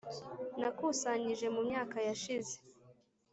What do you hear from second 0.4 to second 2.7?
nakusanyije mu myaka yashize.